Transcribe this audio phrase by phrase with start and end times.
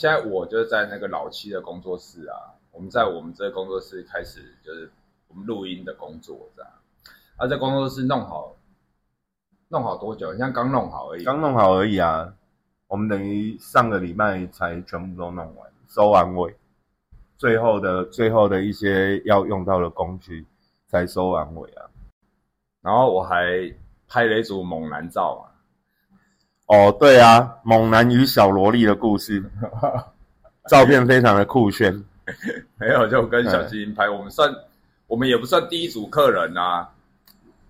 [0.00, 4.90] 现在我就是在那个老七的工作室啊，我们在我们这个工作室开始就是
[5.28, 6.70] 我们录音的工作这样。
[7.36, 8.56] 啊，这工作室弄好，
[9.68, 10.30] 弄好多久？
[10.30, 11.24] 现在刚弄好而已。
[11.24, 12.32] 刚弄好而已啊，
[12.88, 16.56] 我们等于上个礼拜才全部都弄完，收完尾，
[17.36, 20.46] 最后的最后的一些要用到的工具
[20.86, 21.84] 才收完尾啊。
[22.80, 23.70] 然后我还
[24.08, 25.49] 拍了一组猛男照啊。
[26.70, 29.42] 哦，对啊，猛男与小萝莉的故事，
[30.70, 31.92] 照片非常的酷炫。
[32.78, 34.48] 没有，就跟小金拍，我们算，
[35.08, 36.88] 我们也不算第一组客人啊。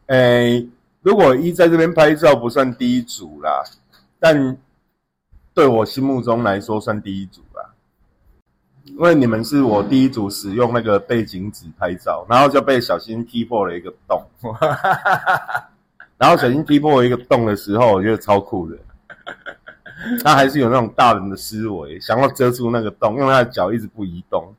[0.08, 0.68] 诶，
[1.00, 3.62] 如果一在这边拍照不算第一组啦，
[4.18, 4.58] 但
[5.54, 7.70] 对我心目中来说算第一组啦。
[8.84, 14.22] 因为你们是我第一组使用那个背景纸拍照，然后就被小新踢破了一个洞。
[16.18, 18.76] 然后小新踢破一个洞的时候，我觉得超酷的。
[20.24, 24.54] 他还是有那种大人的思维，想要遮住那个洞，用他的脚一直不移动，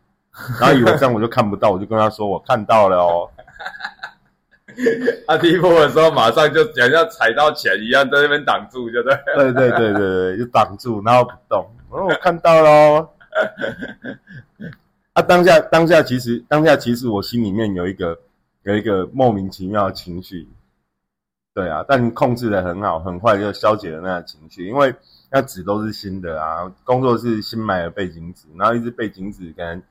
[0.60, 3.30] 然后以为这样我就看不到，我就跟他说我看到了哦。
[5.28, 9.14] 他踢破的时候，马上就好像踩到钱一样，在那边挡住，就对。
[9.36, 11.70] 对对对对对，就挡住，然后不动。
[11.90, 13.10] 哦，我看到喽。
[15.12, 18.18] 啊，当下当下其实当下其实我心里面有一个
[18.64, 20.48] 有一个莫名其妙的情绪。
[21.54, 24.96] 对啊，但控制的很好，很快就消解了那个情绪，因为
[25.32, 29.82] 那纸都是新的啊，工作室新买的背景纸，然后一支背景纸可能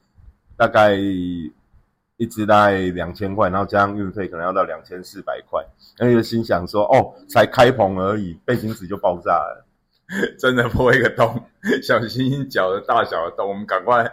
[0.57, 5.65] 大概一支大概两千块，然后加上运费可能要到两千四百块，
[5.97, 9.67] 然后就心想说，哦，才开棚而已，背景纸就爆炸了，
[10.39, 11.43] 真的破一个洞，
[11.83, 14.05] 小星星脚的大小的洞，我们赶快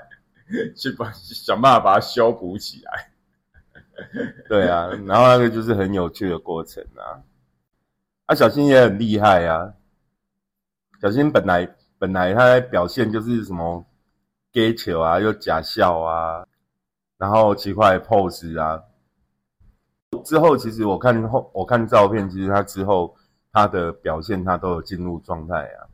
[0.78, 3.10] 去把想办法把它修补起来。
[4.48, 7.20] 对啊，然后那个就是很有趣的过程啊。
[8.28, 9.74] 啊，小新也很厉害啊！
[11.02, 11.68] 小新本来
[12.00, 13.86] 本来他在表现就是什么
[14.52, 16.46] gay 球啊，又假笑啊，
[17.18, 18.82] 然后奇怪 pose 啊。
[20.24, 23.14] 之后其实我看后我看照片，其实他之后
[23.52, 25.86] 他的表现他都有进入状态啊。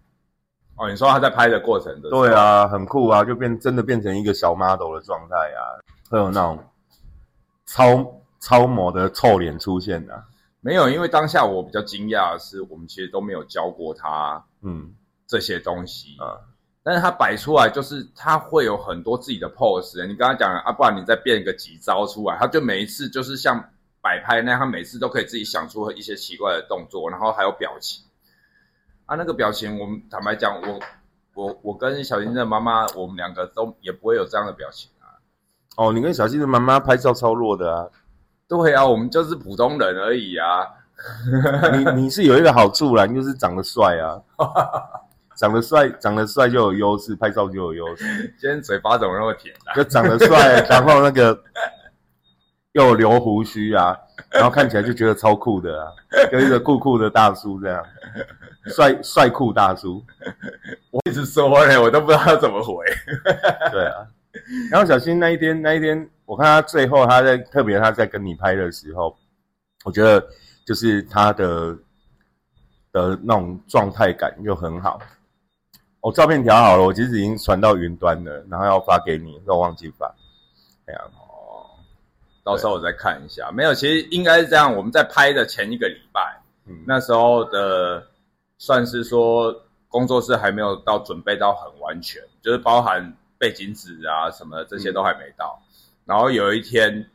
[0.75, 2.09] 哦，你说他在拍的过程的？
[2.09, 6.57] 对啊，很酷啊，就变真的变成一个小 model 的状态啊，会有那种
[7.65, 10.23] 超超模的臭脸出现啊。
[10.65, 14.95] 没有，因为当下我比较惊讶的是，我们其实都没有教过他，嗯，
[15.27, 16.39] 这些东西啊。
[16.81, 20.07] 但是他摆出来就是他会有很多自己的 pose。
[20.07, 23.71] 你刚刚讲啊，不然你再变个几招出来，他就每一次就是像
[24.01, 28.05] 摆拍那样，他每次都可以自己想出一些奇怪的动作，然后还有表情。
[29.05, 30.79] 啊，那个表情，我们坦白讲，我
[31.33, 35.19] 我我跟小新的妈妈，我们两个都也不会有这样的表情啊。
[35.75, 37.89] 哦，你跟小新的妈妈拍照超弱的啊。
[38.47, 40.67] 对啊，我们就是普通人而已啊。
[41.73, 44.21] 你你是有一个好处啦，就是长得帅啊。
[45.35, 48.05] 长得帅，长得帅就有优势，拍照就有优势。
[48.39, 49.73] 今天嘴巴怎么那么甜啊？
[49.73, 51.37] 就长得帅，然后那个
[52.73, 53.97] 又有留胡须啊，
[54.29, 55.91] 然后看起来就觉得超酷的啊，
[56.31, 57.83] 跟一个酷酷的大叔这样，
[58.67, 60.05] 帅帅酷大叔。
[60.91, 62.85] 我一直说呢，我都不知道怎么回。
[63.71, 64.05] 对啊。
[64.69, 69.15] 然后小新那一天，那一天我看他最后他在特别他在跟你拍的时候，
[69.83, 70.25] 我觉得
[70.65, 71.77] 就是他的
[72.91, 74.99] 的那种状态感又很好。
[76.01, 80.05] 我照片调好了，我其实已经传到云端了，然后要发给你，都忘记发。
[80.85, 81.63] 哎呀哦，
[82.43, 83.51] 到时候我再看一下。
[83.51, 84.75] 没有，其实应该是这样。
[84.75, 88.05] 我们在拍的前一个礼拜，嗯，那时候的
[88.57, 89.53] 算是说
[89.87, 93.15] 工作室还没有到准备到很完全，就是包含。
[93.39, 95.61] 背景纸啊，什么这些都还没到。
[96.05, 97.09] 然后有一天，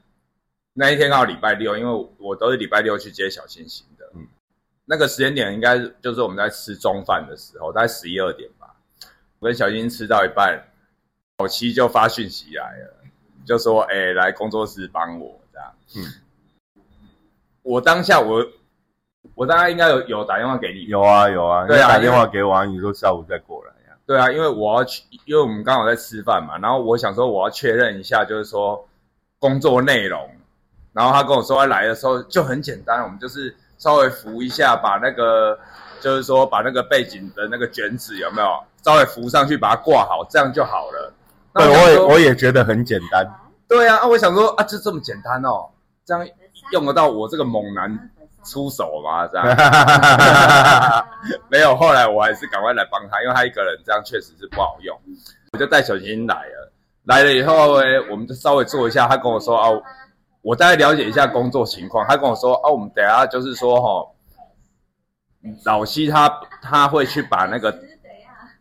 [0.72, 4.10] 那一天刚好礼拜六，因为我都是礼拜六去接小星星的。
[4.14, 4.26] 嗯，
[4.84, 8.74] 那个时间点应该就是我们在吃中饭的时候，大概十一二点吧。
[9.38, 10.60] 我跟小星吃到一半，
[11.38, 12.94] 老七就发讯息来了，
[13.44, 16.82] 就说：“哎，来工作室帮我这样。”嗯，
[17.62, 18.44] 我当下我
[19.34, 23.57] 我大概应该有有打电话给你，有啊有啊，对啊，打电话给我，你说下午再过来。
[24.08, 28.88] 对啊，因为我要去，因为我们刚好在吃饭嘛，然后我想说我要确认一下，就是说
[29.38, 30.30] 工作内容，
[30.94, 35.58] 然后他跟我说他来的时候就很简单，我们就是稍微扶一下，把那个
[36.00, 38.48] 就是说把那个背景的那个卷纸有没有
[38.82, 41.12] 稍微扶上去，把它挂好，这样就好了。
[41.52, 43.30] 对，我也我也觉得很简单。
[43.68, 45.68] 对啊，啊，我想说啊，就这么简单哦，
[46.06, 46.26] 这样
[46.72, 48.10] 用得到我这个猛男。
[48.44, 49.26] 出手吗？
[49.28, 49.46] 这样
[51.50, 51.76] 没有。
[51.76, 54.96] 后来我还是赶快来帮他，因为他一个人这样确实是不好用。
[55.52, 56.72] 我就带小新来了，
[57.04, 59.06] 来了以后呢，我们就稍微做一下。
[59.08, 59.82] 他跟我说哦，
[60.42, 62.06] 我大概了解一下工作情况。
[62.06, 64.06] 他跟我说哦，我们等下就是说哈，
[65.64, 66.28] 老西他
[66.62, 67.76] 他会去把那个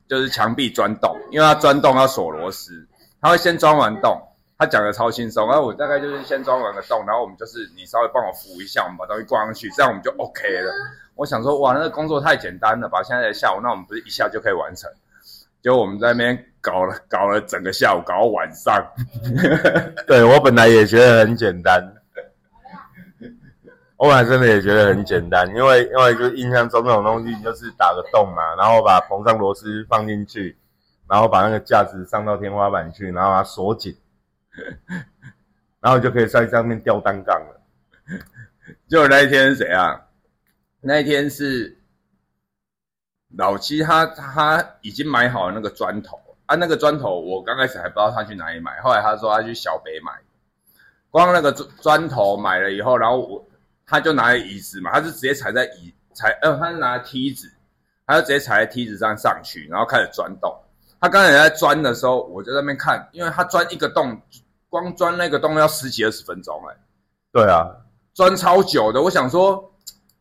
[0.08, 2.88] 就是墙壁钻洞，因为他钻洞要锁螺丝，
[3.22, 4.22] 他会先钻完洞。
[4.60, 10.74] 他讲的超轻松，然后我大概就是先钻完个洞，然后我们就是你稍微帮我扶一下，我们把东西挂上去，这样我们就 OK 了。
[11.14, 13.04] 我想说，哇，那个工作太简单了吧？
[13.04, 14.90] 现在下午，那我们不是一下就可以完成？
[15.62, 18.84] 结果我们在那边搞了搞了整个下午，搞到晚上。
[20.08, 21.94] 对我本来也觉得很简单，
[23.98, 30.58] 我本来真的也觉得很简单，因为因为就印象中那种东西就是打个洞嘛，然后把膨胀螺丝放进去，
[31.08, 33.96] 然后把那个架子上到天花板去，然后把它锁紧。
[35.80, 37.62] 然后就可以在上面吊单杠了。
[38.90, 40.02] 就那一天是谁啊？
[40.82, 41.78] 那一天是
[43.36, 46.56] 老七，他他已经买好了那个砖头啊。
[46.56, 50.12] 那个砖头我刚开始还不知道他去哪里买，后来他说他去小北买。
[51.10, 53.48] 光那个砖砖头买了以后，然后我
[53.86, 57.52] 他就拿椅子嘛，他是直接踩在椅踩，呃，他是拿梯子，
[58.06, 60.54] 他就直接踩在梯子上上去，然后开始钻洞。
[61.00, 64.22] 他刚才在钻的时候，我就在那边看，因为他钻一个洞。
[64.70, 66.76] 光钻那个洞要十几二十分钟哎，
[67.32, 67.68] 对啊，
[68.14, 69.02] 钻超久的。
[69.02, 69.72] 我想说，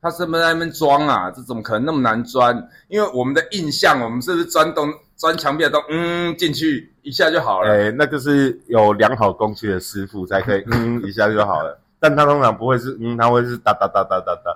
[0.00, 1.30] 他是不是在那边装啊？
[1.30, 2.68] 这怎么可能那么难钻？
[2.88, 7.70] 因为我们的印象，我们是不是钻洞、钻墙壁的洞，嗯，进去一下就好了？
[7.70, 11.78] 哎，那个是有良好工具的师傅才可以， 嗯，一下就好了。
[11.98, 14.54] 但他通常不会是，嗯，他会是哒哒哒哒哒哒，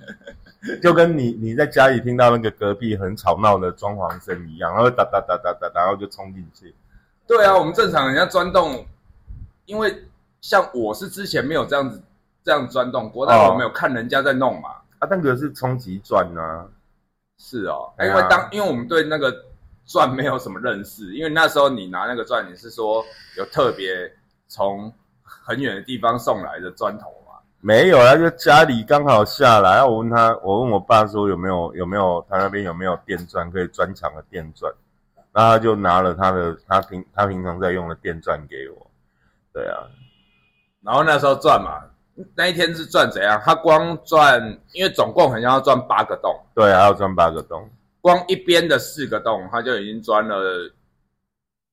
[0.80, 6.72] 就跟你你在家里听到那个隔壁很吵闹的装潢声一样，然后哒哒哒哒哒，然后就冲进去。
[7.26, 8.86] 对啊，我们正常人家钻洞。
[9.66, 10.04] 因为
[10.40, 12.02] 像我是之前没有这样子
[12.44, 14.70] 这样钻洞过，但我没有看人家在弄嘛。
[14.98, 16.66] 啊，那个是冲击钻啊，
[17.38, 17.92] 是哦。
[18.00, 19.32] 因为当因为我们对那个
[19.84, 23.04] 钻没有什么认识，因为那时候你拿那个钻，你是说
[23.36, 24.12] 有特别
[24.48, 24.92] 从
[25.22, 27.38] 很远的地方送来的砖头嘛？
[27.60, 29.84] 没有啊，就家里刚好下来。
[29.84, 34.72] 我问他，我问我爸说有没有有没有他那边有没有电钻可以钻墙的电钻，
[35.32, 38.86] 那他就拿了他的他平他平常在用的电钻给我。
[39.52, 39.84] 对啊，
[40.82, 41.82] 然后那时候转嘛，
[42.34, 43.40] 那一天是转怎样？
[43.44, 44.40] 他光转，
[44.72, 47.68] 因为总共好像要转八个洞，对，还要转八个洞。
[48.00, 50.42] 光一边的四个洞，他就已经钻了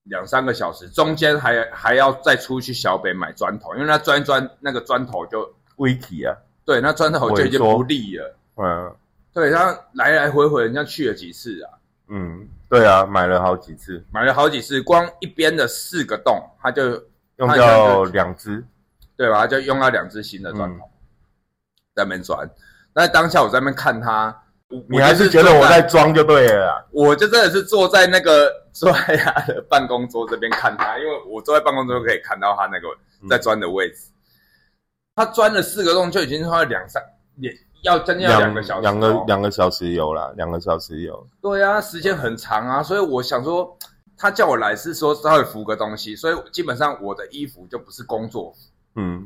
[0.03, 6.35] 两三个小时，中间还还要再出去小北买砖头，因为他钻钻那个砖头就危体啊，
[6.65, 8.35] 对，那砖头就已经不利了。
[8.57, 8.95] 嗯，
[9.33, 11.71] 对，他来来回回人家去了几次啊？
[12.09, 17.01] 嗯，对啊，买了好几次，买了好几次，光一边的四个洞，他就。
[17.39, 18.63] 用掉两只，
[19.15, 19.47] 对吧？
[19.47, 20.83] 就用到两只新的砖头
[21.95, 22.49] 在那边钻。
[22.93, 24.43] 那当下我在那边看他，
[24.87, 26.85] 你还是觉得我在装就对了。
[26.91, 32.87] 我就真的是坐在那个坐在他的办公桌这边看他，因为我坐在办公桌可以看到他那个
[33.29, 34.09] 在钻的位置。
[35.15, 37.01] 他钻了四个洞，就已经花了两三，
[37.37, 37.49] 也
[37.83, 41.25] 要将近要两个小时，两个两个小时有了，两个小时有。
[41.41, 43.77] 对啊，时间很长啊，所以我想说。
[44.19, 48.59] 他叫我来是说他会扶个东西，所以基本上我的衣服就不是工作服。
[48.95, 49.25] 嗯，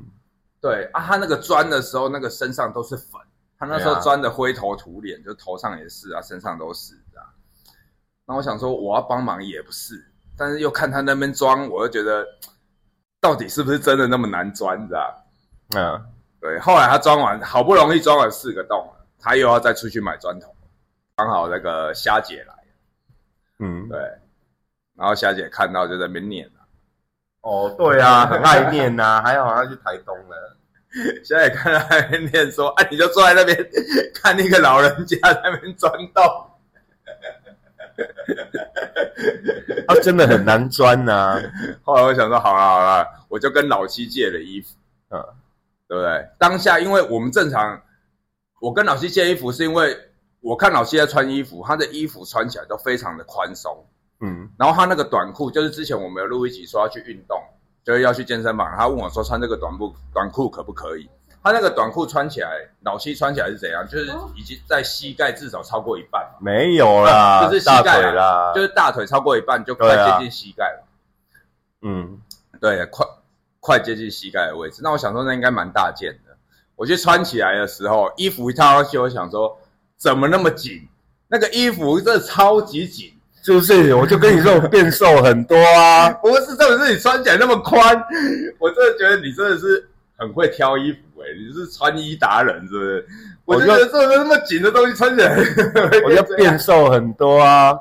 [0.61, 3.19] 对啊，他那个钻的时候，那个身上都是粉，
[3.57, 7.25] 他那时候钻的灰头土脸，就头上也是啊，身上都是啊。
[8.27, 9.95] 那我想说我要帮忙也不是，
[10.37, 12.23] 但是又看他那边装，我又觉得
[13.19, 15.25] 到底是不是真的那么难钻，知道？
[15.75, 16.05] 嗯，
[16.39, 16.59] 对。
[16.59, 18.87] 后来他装完，好不容易装了四个洞，
[19.17, 20.53] 他又要再出去买砖头，
[21.15, 22.53] 刚好那个虾姐来，
[23.57, 23.99] 嗯，对。
[24.95, 26.53] 然后霞姐看到就在那边念了，
[27.41, 30.57] 哦，对啊， 很爱念呐，还好像去台东了。
[31.23, 33.57] 霞姐看到那边念说：“哎， 你就坐在那边
[34.13, 36.23] 看那个老人家在那边钻洞。
[39.87, 41.41] ”他真的很难钻呐。
[41.83, 44.75] 后来我想说，好了好了，我就跟老七借了衣服，
[45.09, 45.19] 嗯，
[45.87, 46.27] 对不对？
[46.37, 47.81] 当下因为我们正常，
[48.61, 49.97] 我跟老七借衣服是因为
[50.41, 53.83] 我看老七在穿衣服，他的衣服穿起来都非常的宽松。
[54.23, 57.37] 嗯，然后他那个短裤就是之前我们有录一集说要去运动，
[57.83, 58.73] 就是要去健身房。
[58.77, 61.09] 他问我说穿这个短裤短裤可不可以？
[61.43, 62.49] 他那个短裤穿起来，
[62.85, 63.85] 老七穿起来是怎样？
[63.85, 66.25] 就是已经在膝盖至少超过一半。
[66.39, 70.87] 没有啦，就是膝盖啦，就是大腿超过一半就快接近膝盖了。
[71.81, 72.21] 嗯，
[72.61, 73.05] 对，快
[73.59, 74.79] 快接近膝盖的位置。
[74.81, 76.37] 那我想说那应该蛮大件的。
[76.77, 79.59] 我去穿起来的时候，衣服一套上去，我想说
[79.97, 80.87] 怎么那么紧？
[81.27, 83.13] 那个衣服真的超级紧。
[83.43, 83.93] 是不是？
[83.93, 86.09] 我就跟你说，我变瘦很多啊！
[86.23, 87.81] 不是，特别是你穿起来那么宽，
[88.57, 89.85] 我真的觉得你真的是
[90.17, 93.05] 很会挑衣服哎，你是穿衣达人是不是？
[93.43, 95.35] 我觉得这个那么紧的东西穿起来，
[96.05, 97.77] 我就变瘦很多啊！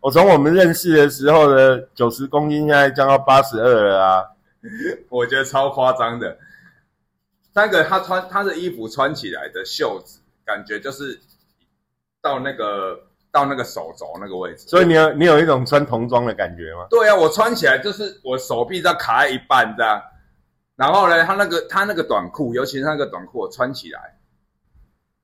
[0.00, 4.24] 我从我们认识的时候的九十公斤，现在降到八十二了啊！
[5.10, 6.38] 我觉得超夸张的。
[7.52, 11.20] 那个他穿他的衣服穿起来的袖子，感觉就是
[12.22, 13.00] 到那个。
[13.34, 14.68] 到那个手肘那个位置。
[14.68, 16.86] 所以你有你有一种穿童装的感觉吗？
[16.88, 20.00] 对啊，我穿起来就是我手臂这样卡在一半这样，
[20.76, 24.00] 然后呢，他那个他那个短裤，尤其是那个短裤，我穿起来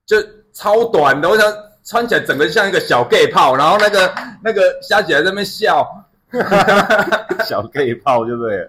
[0.05, 0.17] 就
[0.52, 1.47] 超短的，我想
[1.85, 4.12] 穿起来整个像一个小 gay 炮，然后那个
[4.43, 5.88] 那个虾姐在那边笑，
[7.47, 8.69] 小 gay 炮对不对？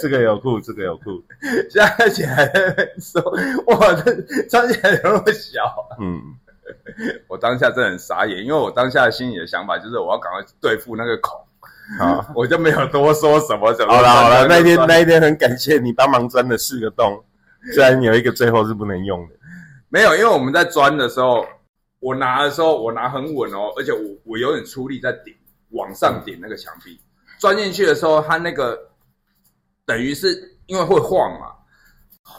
[0.00, 1.22] 这个有酷，这个有酷，
[1.70, 3.20] 虾姐还在那边说
[3.66, 5.60] ：“哇，这穿起来有那么小。”
[6.00, 6.20] 嗯，
[7.28, 11.38] 我当下真的很傻眼，因为我当下心里的想法就是我要赶快对付那个孔，
[11.98, 13.72] 好， 我就没有多说什么。
[13.74, 17.22] 什么好了好了， 那一天那一天很感谢你帮忙钻了四个洞，
[17.74, 19.34] 虽然有一个最后是不能用的。
[19.88, 21.44] 没有，因为我们在钻的时候，
[21.98, 25.34] 我拿的时候我拿很稳哦，而且我我有点出力在顶
[25.70, 27.00] 往上顶那个墙壁，
[27.38, 28.78] 钻进去的时候，它那个
[29.84, 31.46] 等于是因为会晃嘛，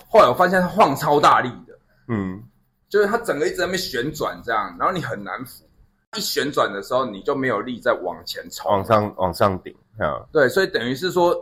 [0.09, 1.73] 后来我发现它晃超大力的，
[2.07, 2.41] 嗯，
[2.91, 5.63] 就是它整个一直在那边旋转这样，然后你很难扶，
[6.17, 11.33] 一旋转的时候你就没有力再往前冲，往上往上顶啊，对，所以等于是说，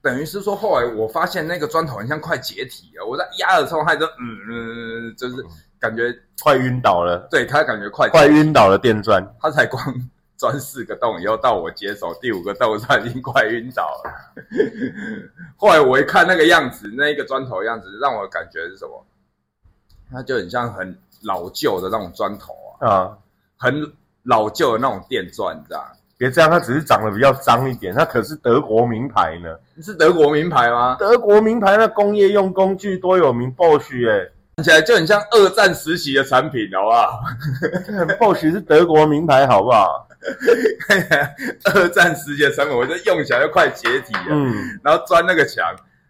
[0.00, 5.44] 等于是说，后来我发现那个砖头很像快解体了，我在压的时候，它就嗯嗯，就是
[5.80, 9.26] 感觉快晕倒了，对它感觉快快晕倒了电钻。
[9.40, 9.82] 它才光
[10.38, 14.12] 钻四个洞以后到我接手第五个洞，它已经快晕倒了。
[15.56, 19.04] 后来我一看那个样子，那一个砖头样子，让我感觉是什么？
[20.12, 23.18] 它就很像很老旧的那种砖头啊，啊，
[23.56, 23.92] 很
[24.24, 25.86] 老旧的那种电钻，你知道吗？
[26.16, 29.48] 别这样，它只是长得比较脏一点，它可是德国名牌呢。
[29.82, 30.96] 是德国名牌吗？
[30.98, 37.20] 德国名牌那工业用工具多有名，Bosch 哎、看起来就很像二战时期的产品，好不好？
[38.08, 40.06] 欸、， Bosch 是德国名牌，好不好？
[41.74, 44.26] 二战时期的产品，我就用起来就快解体了。
[44.30, 45.64] 嗯，然后钻那个墙，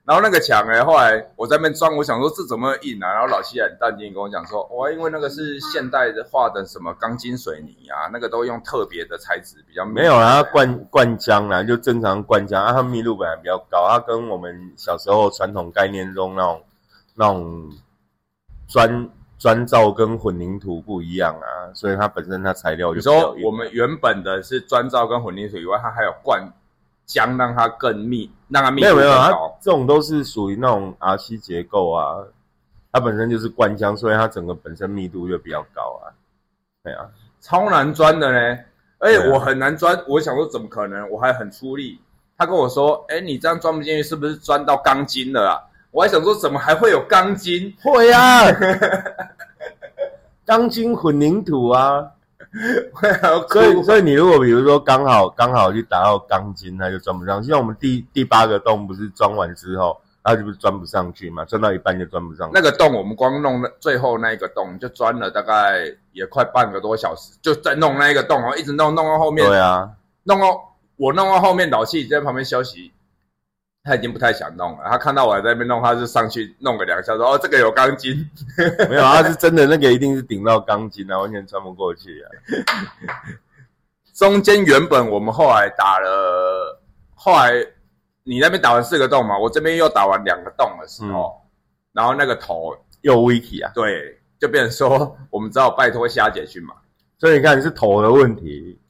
[0.06, 3.10] 然后那个墙哎，后来我在那边装，我想说这怎么硬啊？
[3.10, 16.62] 然后老七很淡定跟我讲说，哇，因为那个是现代的画的什么钢筋水泥啊，那个都用特别的材质，比较没有啊，它灌灌浆啦，就正常灌浆啊，它密度本来比较高，它跟我们小时候传统概念中那种
[17.14, 17.70] 那种
[18.68, 19.08] 砖
[19.38, 26.52] 砖造跟混凝土不一样啊，所以它本身它材料就你说我们原本的是砖造跟混凝土以外，它还有灌
[27.06, 29.54] 浆让它更密，让它密度更没有没有。
[29.60, 32.16] 这种都是属于那种 R 七结构啊，
[32.92, 36.12] 它本身就是灌浆，所以它整个本身密度就比较高啊。
[36.82, 37.06] 对啊，
[37.40, 38.58] 超难钻的呢，
[38.98, 39.98] 而且啊我很难钻。
[40.06, 41.08] 我想说怎么可能？
[41.10, 42.00] 我还很出力。
[42.36, 45.60] 他跟我说：“哎，你这样钻不进去，是不是钻到钢筋了啊？”
[45.92, 47.72] 我还想说，怎么还会有钢筋？
[47.80, 48.42] 会啊，
[50.44, 52.10] 钢筋混凝土啊，
[53.50, 57.48] 所以所以你如果比如说刚好刚好去打到钢筋，它就钻不上去。
[57.48, 62.52] 像我们第第八个洞不是钻完之后，它就不是钻不上去嘛，钻到一半就钻不上去。
[62.54, 69.90] 那个洞，我们光弄那最后那一个洞，就钻了大概也快半个多小时，就在弄那一个洞哦，一直弄弄到后面，对啊，
[70.24, 72.92] 弄到我弄到后面，老七在旁边休息，
[73.84, 74.84] 他已经不太想弄了。
[74.88, 78.28] 他看到我还在那边弄，他就上去弄个两下，说：“哦，这个有钢筋。
[78.88, 82.26] 没有，他是真的那个一定是顶到钢筋啊，完全穿不过去啊。
[84.14, 86.80] ”中间原本我们后来打了，
[87.14, 87.52] 后来
[88.22, 91.42] 你那边打完四个洞嘛，我这边又打完两个洞的时候，
[91.92, 96.74] 然后那个头又 wiki 啊，对，就变成说我们只好拜托虾姐去嘛。
[97.18, 98.80] 所以你看是头的问题，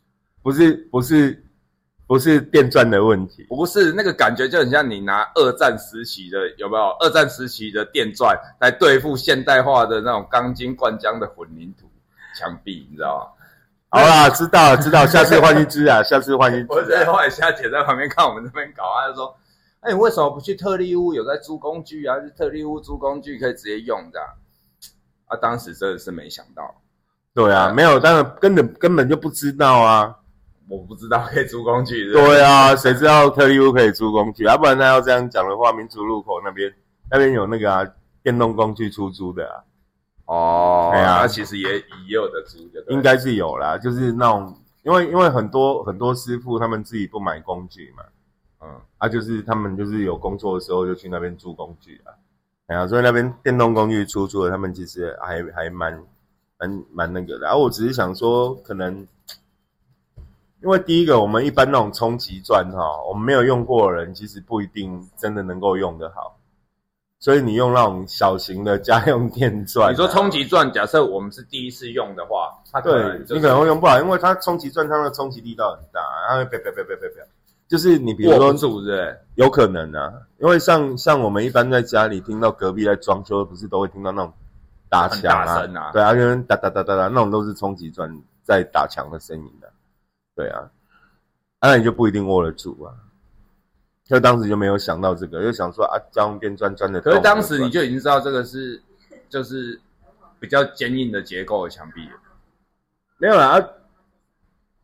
[0.42, 1.43] 不是不是
[2.06, 3.46] 不是电钻的问题。
[3.48, 6.90] 不是那个感觉就很像你拿二战时期的有没有？
[7.00, 11.90] 二战时期的电钻来对付现代化的那种钢筋灌浆的混凝土
[12.38, 13.44] 墙壁，你知道吗？
[13.88, 17.06] 好啦，知道了知道，下次换一只啊，下次换一只、我在啊。
[17.12, 19.36] 后来虾姐在旁边看我们这边搞，她就说
[19.80, 21.14] ：“哎，你为什么不去特利屋？
[21.14, 22.18] 有在租工具啊？
[22.18, 24.34] 去特利屋租工具可以直接用的啊。”
[25.26, 26.74] 啊，当时真的是没想到，
[27.34, 30.14] 对啊，没有，当然根本根本就不知道啊。
[30.68, 32.12] 我不知道可以租工具。
[32.12, 34.44] 对啊，谁知道特利屋可以租工具？
[34.44, 36.72] 要、不然他要这样讲的话，民族路口那边
[37.10, 37.86] 那边有那个啊
[38.22, 39.60] 电动工具出租的啊，
[40.26, 48.02] 哦，对啊那其实也也有的租，就对了应该是有啦，就是那种因为因为很多很多师傅他们自己不买工具嘛，
[48.62, 52.12] 嗯，啊，就是他们就是有工作的时候就去那边租工具啊，
[52.68, 56.02] 哎呀，所以那边电动工具出租的，他们其实还还蛮
[56.58, 57.46] 蛮蛮那个的。
[57.46, 59.06] 然、后我只是想说，可能
[60.64, 66.38] 因为第一个，我们一般那种冲击钻哈，我们没有用过的人，其实不一定真的能够用得好。
[67.20, 77.26] 所以你用那种小型的家用电钻啊、你说冲击钻，假设我们是第一次用的话，它可对能就是你可能会用不好，因为它冲击钻它的冲击力道很大，它会啪啪啪啪啪啪，
[77.68, 79.18] 就是你比如说是不是？
[79.34, 84.32] 有可能啊，因为像像我们一般在家里听到隔壁在装修，不是都会听到那种
[84.88, 85.90] 打墙啊？
[85.92, 88.10] 对啊，跟哒哒哒哒哒那种都是冲击钻
[88.42, 89.72] 在打墙的声音的，
[90.36, 90.70] 对啊，
[91.60, 92.92] 那你就不一定握得住啊。
[94.04, 97.00] 就当时就没有想到这个，就想说啊，家用电钻钻的。
[97.00, 98.82] 可是当时你就已经知道这个是
[99.30, 99.80] 就是
[100.38, 102.08] 比较坚硬的结构的墙壁。
[103.16, 103.58] 没有啦，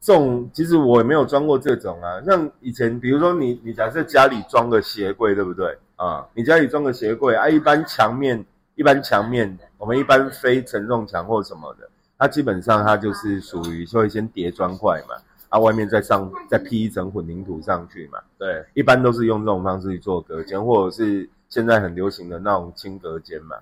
[0.01, 2.23] 这种其实我也没有装过这种啊。
[2.23, 5.77] 像以前，比如说你你假设家里装个鞋柜，对不对？
[5.97, 8.43] 啊，你家里装个鞋柜啊，一般墙面
[8.77, 15.15] 一般墙面，我们一般非承重墙或什么的，它基本上它就是属于就会先叠砖块嘛。
[15.51, 18.21] 啊，外面再上再披一层混凝土上去嘛？
[18.39, 23.57] 对，一般都是用这种方式去做隔间，或者是现在很流行的那种轻隔间嘛。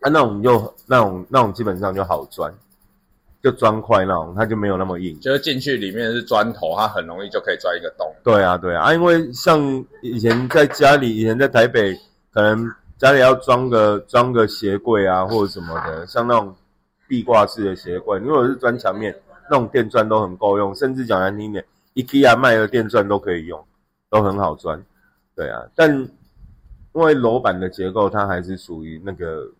[0.00, 2.50] 啊，那种就那种那种基本上就好钻，
[3.42, 5.20] 就砖块那种，它就没有那么硬。
[5.20, 8.10] 就是进去里面是砖头，它很容易就可以钻一个洞。
[8.24, 9.60] 对啊，对啊，啊，因为像
[10.00, 11.92] 以前在家里，以前在台北，
[12.32, 16.56] 可能家里要装个装个鞋柜啊，或者什么的，像那种
[17.06, 19.14] 壁挂式的鞋柜，如果是砖墙面。
[19.50, 23.64] 那种电钻都很够用，甚至讲难听点，IKEA 卖的电钻都可以用，
[24.10, 24.84] 都很好钻。
[25.34, 25.90] 对啊，但
[26.94, 29.50] 因为楼板的结构，它还是属于那个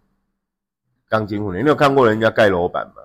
[1.09, 1.65] 钢筋混凝。
[1.65, 3.03] 你有看过人家盖楼板吗？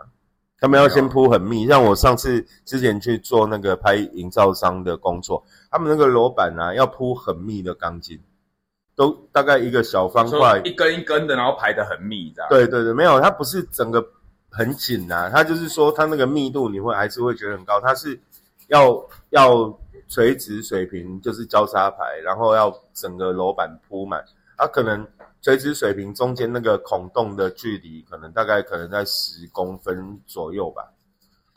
[0.59, 1.67] 他们要先铺很密。
[1.67, 8.19] 像我上次之前去做那个拍营造商的工作，他们那个楼板啊，要铺很密的钢筋，
[8.95, 12.49] 都大概一个小方块，一根一根的，然后排的很密，这样。
[12.49, 14.05] 对对对，没有，它不是整个。
[14.51, 18.19] 很紧呐，它就是说它那个密度你会还是会觉得很高，它是
[18.67, 19.79] 要要
[20.09, 24.21] 垂直水平就是交叉排，然后要整个楼板铺满，
[24.57, 25.07] 它可能
[25.41, 30.91] 垂直水平中间那个孔洞的距离可能大概可能在十公分左右吧，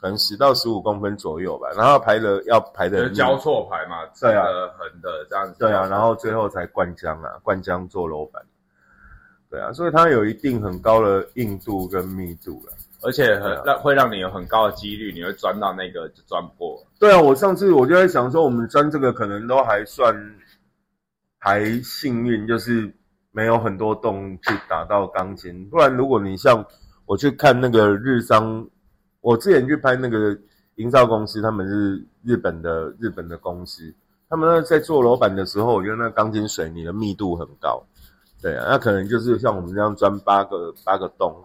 [0.01, 4.45] 可能十到十五公分左右吧，然后排的要排的交错排嘛，对啊，
[4.79, 8.41] 横的这样子，对啊，然后最后才灌浆啊，灌浆做楼板，
[9.51, 12.73] 对啊，所以它有一定很高的硬度跟密度了。
[13.05, 16.83] 而且很让会让你有很高的几率，你会钻到那个就钻破。
[16.99, 20.15] 对啊，我上次我就在想说，我们钻这个可能都还算
[21.39, 22.91] 还幸运，就是
[23.31, 25.69] 没有很多洞去打到钢筋。
[25.69, 26.65] 不然如果你像
[27.05, 28.67] 我去看那个日商，
[29.21, 30.35] 我之前去拍那个
[30.77, 33.95] 营造公司，他们是日本的日本的公司，
[34.31, 37.85] 他们在做楼板的时候，我觉得那钢筋水泥的密度很高。
[38.41, 41.45] 对啊，那可能就是像我们这样钻八个八个洞。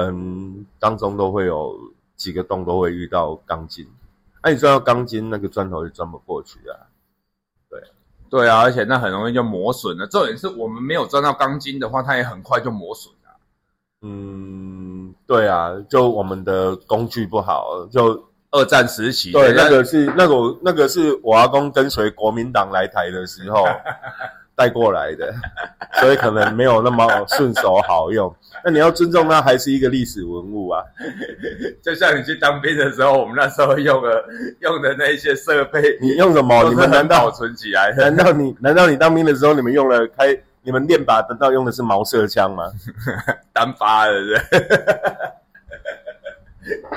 [0.00, 1.76] 嗯，当中都会有
[2.14, 3.84] 几个洞都会遇到钢筋，
[4.44, 6.86] 那你钻到钢筋，那个砖头就钻不过去啊。
[7.68, 7.82] 对，
[8.30, 10.06] 对啊，而且那很容易就磨损了。
[10.06, 13.36] 重点是我们没有钻到钢筋的话，它也很快就磨损了。
[14.02, 19.32] 嗯，对啊，就我们的工具不好，就二战时期。
[19.32, 23.64] 对，那个是那个那个是我阿公跟随国民党来台的时候。
[24.58, 25.32] 带过来的，
[26.02, 28.34] 所以可能没有那么顺手好用。
[28.64, 30.82] 那你要尊重它，还是一个历史文物啊。
[31.80, 34.24] 就像你去当兵的时候，我们那时候用的
[34.58, 36.64] 用的那些设备，你用什么？
[36.68, 37.92] 你们难道保存起来？
[37.96, 40.36] 难道你难道你当兵的时候，你们用了开？
[40.62, 42.64] 你们练靶难道用的是毛瑟枪吗？
[43.52, 44.12] 单发的，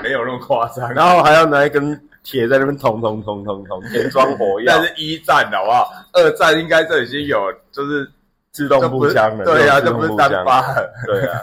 [0.02, 0.91] 没有那么夸张。
[0.93, 2.02] 然后还要拿一根。
[2.23, 4.77] 铁在那边捅捅捅捅捅，填装火药。
[4.77, 5.91] 但是一战好不好？
[6.13, 8.10] 二战应该这已经有，就是
[8.51, 9.43] 自动步枪了。
[9.43, 10.62] 对啊，这不是单发。
[11.05, 11.41] 对啊。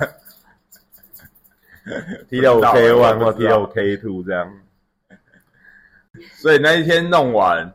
[2.30, 4.52] T 六 K one 或 T 六 K two 这样。
[6.36, 7.74] 所以那一天弄完，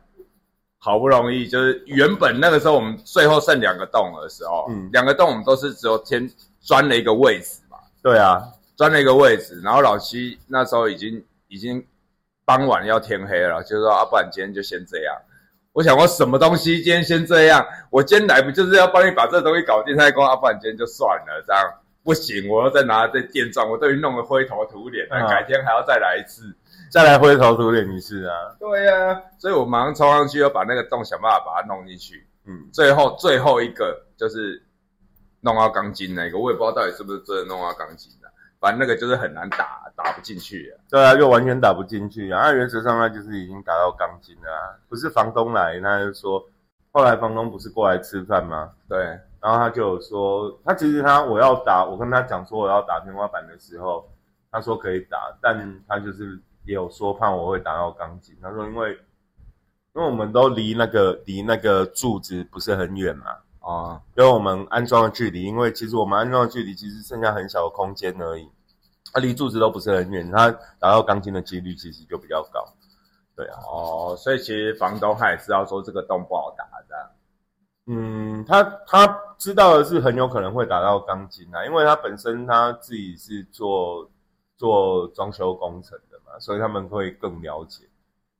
[0.78, 7.76] 好不容易就是原本那个时候我们最后剩两个洞的时候，嗯，两个洞我们都是只有先钻了一个位置嘛。
[8.02, 8.42] 对啊，
[8.76, 11.84] 钻了一个位置，然后老七那时候已经已经。
[12.44, 15.16] 傍晚要天黑了，就说啊，不然今天就先这样。
[15.72, 17.66] 我想我什么东西今天先这样？
[17.90, 19.96] 我今天来不就是要帮你把这东西搞定？
[19.96, 21.62] 他讲啊，不然今天就算了，这样
[22.04, 26.54] 不行，我要再拿这电钻，我都已经弄得灰头土脸，那改天还要再来一次，
[26.92, 28.54] 再来灰头土脸一次啊？
[28.60, 32.26] 对呀，所以我马上冲上去，要把那个洞想办法把它弄进去。
[32.46, 34.62] 嗯，最后最后一个就是
[35.40, 38.28] 弄到钢筋那个，我也不知道到底是不是真的弄到钢筋的。
[38.64, 40.80] 反正那个就是很难打，打不进去啊。
[40.88, 42.40] 对啊，就完全打不进去啊。
[42.40, 44.80] 按原则上，那就是已经打到钢筋了。
[44.88, 46.42] 不是房东来，他就说，
[46.90, 48.72] 后来房东不是过来吃饭吗？
[48.88, 48.98] 对。
[49.38, 54.08] 然后他就说，他其实他我要打，我跟他讲说我要打天花板的时候，
[54.50, 58.34] 他说可以打，但他就是也有说怕我会打到钢筋。
[58.40, 58.92] 他说因为，
[59.94, 63.26] 因为我们都离那个离那个柱子不是很远嘛。
[63.66, 68.46] 啊，因为我们安装的距离，因为其实我们安装的距离其实剩下很小的空间而已，
[69.12, 72.62] 它离柱子都不是很远，它打到钢筋的几率其实就比较高。
[73.34, 77.10] 对啊，哦，所以其实房东他也知道说这个洞不好打的。
[77.86, 79.06] 嗯，他他
[79.38, 84.08] 知道的是很有可能会打到钢筋啊，因为他本身他自己是做
[84.56, 87.84] 做装修工程的嘛，啊，所以他们会更了解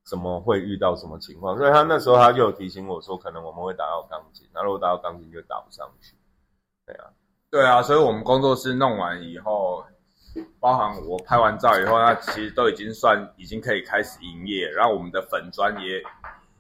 [0.07, 1.57] 什么会遇到什么情况。
[1.57, 6.15] 所以他那时候他就有提醒我说，可能我们会打到钢筋，那如果打到钢筋就打不上去。
[6.87, 7.05] 对啊，
[7.51, 9.85] 对啊，所以我们工作室弄完以后，
[10.61, 16.03] 包含我拍完照以后，那其实都已经算已经可以开始营业，然后我们的粉砖也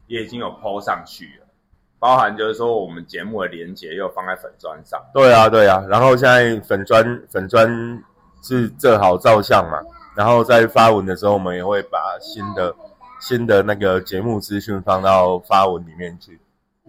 [0.07, 1.47] 也已经有 PO 上去了。
[1.99, 5.03] 包含就是说，我们节目的连接又放在粉砖上。
[5.13, 5.83] 对啊，对啊。
[5.89, 8.03] 然后现在粉砖粉砖
[8.43, 9.79] 是正好照相嘛，
[10.15, 12.75] 然后在发文的时候，我们也会把新的
[13.27, 16.39] 新的那个节目资讯放到发文里面去。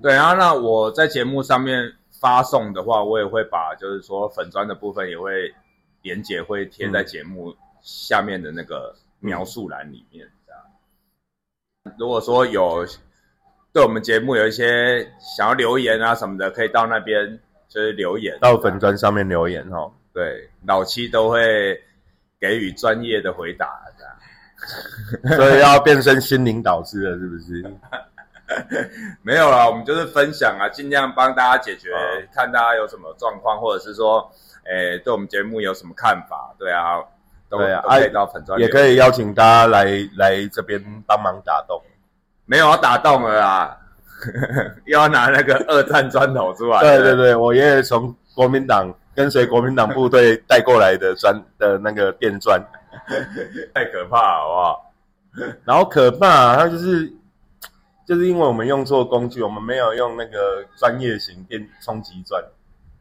[0.04, 5.54] 对啊，那我在节目上面发送的话，我也会把就是说粉砖的部分也会
[6.02, 10.28] 连接会贴在节目下面的那个描述栏里面。
[10.46, 12.86] 这样，如果说有。
[13.74, 19.92] 对我们节目有一些想要留言啊什么的，可以到那边就是留言，到粉砖上面留言哦。
[20.14, 21.78] 对，老七都会
[22.40, 23.95] 给予专业的回答的，
[25.36, 27.66] 所以要变身心灵导师了，是不是？
[29.24, 31.90] 没有啦，我们就是分享啊，尽量帮大家解决，
[32.34, 34.32] 看大家有什么状况，或者是说，
[34.66, 36.54] 诶，对我们节目有什么看法？
[36.60, 37.02] 对啊，
[37.50, 41.82] 对啊，可以到粉砖，也可以邀请大家来来这边帮忙打洞。
[42.46, 43.78] 没有要打洞了啦，
[44.86, 46.80] 又要拿那个二战砖头出来。
[46.82, 52.62] 对对对，我爷爷从国民党跟随国民党部队带过来的砖的那个电砖，
[53.74, 54.92] 太可怕好不好？
[55.64, 57.12] 然后可怕，它就是
[58.08, 62.44] 就是因为我们用错工具，我们没有用那个专业型电冲击钻，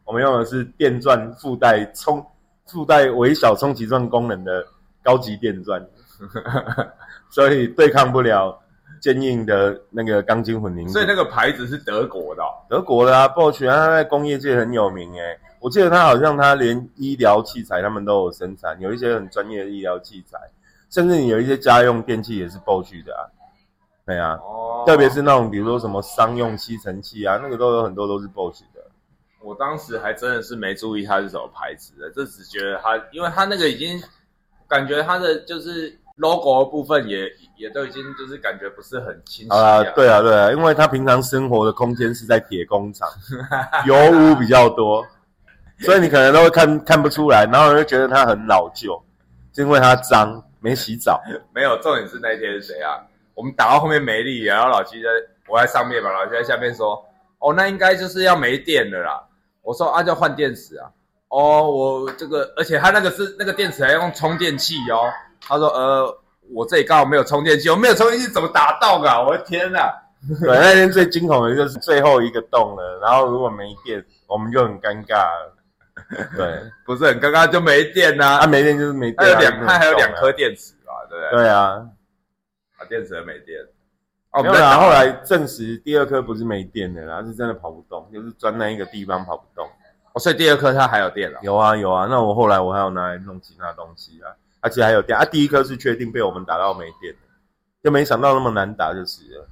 [0.03, 2.25] 我们用的是电钻附带冲
[2.65, 4.65] 附带微小冲击钻功能的
[5.03, 5.85] 高级电钻，
[7.29, 8.61] 所以对抗不了。
[9.01, 15.37] 坚硬的那个钢筋混凝土，所以那个牌子是德国的，德国的啊，Bosch，它在工业界很有名诶。
[15.65, 20.37] 我记得他好像他连医疗器材他们都有生产，有一些很专业的医疗器材，
[20.91, 23.25] 甚至你有一些家用电器也是 Bosch 的啊。
[24.05, 24.37] 对啊，
[24.85, 28.81] 特别是那种比如说什么商用吸尘器啊，那个都有很多都是 Bosch 的。
[29.41, 33.99] 我当时还真的是没注意它是什么牌子的，就只觉得它，因为它那个已经
[34.67, 35.99] 感觉它的就是。
[36.17, 43.05] logo 的部分也也都已经就是感觉不是很清晰啊，对啊，对啊，因为他平常生活的空间是在铁工厂，
[43.85, 45.05] 油污比较多，
[45.85, 49.01] 所以你可能都会看看不出来，然后就觉得它很老旧，
[49.53, 51.21] 是因为它脏，没洗澡。
[51.53, 53.01] 没有，重点是那天是谁啊？
[53.33, 55.09] 我们打到后面没力，然后老七在
[55.47, 57.05] 我在上面嘛，老七在下面说
[57.39, 59.21] ：“哦，那应该就是要没电了啦。”
[59.61, 60.89] 我说：“啊，就换电池啊。”
[61.27, 65.11] 哦，我这个，而且他那个是那个电池还用充电器哦。
[65.45, 66.17] 他说：“呃，
[66.53, 69.21] 我这里刚好没有充电器，我没有充电器怎么打洞啊？
[69.21, 69.93] 我的天哪！
[70.39, 72.99] 对，那天最惊恐的就是最后一个洞了。
[73.01, 75.25] 然后如果没电，我们就很尴尬。
[76.35, 78.39] 对，不是很尴尬就没电呐。
[78.39, 79.15] 啊，没电就是没电。
[79.17, 80.93] 还有两，它还有两颗电池吧？
[81.09, 81.43] 对不对？
[81.43, 81.87] 对啊，
[82.77, 83.59] 啊，电池没电。
[84.31, 84.77] 哦，没有啦。
[84.77, 89.65] 后来证实第二颗不是没电的啦，是真的跑不动，就是钻那一个地方跑不动。
[90.13, 91.39] 哦，所以第二颗它还有电了。
[91.41, 92.07] 有啊，有啊。
[92.09, 94.31] 那我后来我还有拿来弄其他东西啊。”
[94.61, 95.23] 而且还有电啊！
[95.23, 97.13] 第一颗是确定被我们打到没电，
[97.83, 99.47] 就没想到那么难打就是了。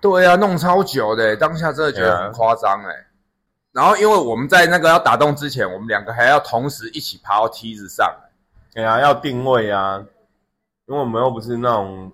[0.00, 3.05] 对啊，弄超久的，当下真的觉得很夸张哎。
[3.76, 8.10] 然后因为我们在那个要打洞之前，我们两个还要同时一起爬到梯子上。
[8.72, 10.02] 对啊，要定位啊，
[10.86, 12.10] 因为我们又不是那种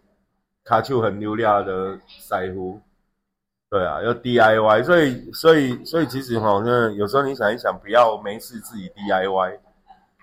[0.65, 1.97] 卡丘很溜亮的
[2.29, 2.81] 腮胡。
[3.71, 9.61] 对啊，要 DIY，所以所以所以其实哈，那有时候你想一想，不要没事自己 DIY。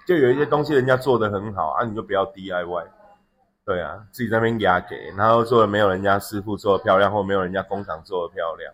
[0.05, 2.85] 就有一些东西人家做的很好啊，你就不要 DIY，
[3.65, 8.73] 对啊，自己在那边压给，然后做的没有人家师傅做的漂亮，或没有人家工厂做的漂亮，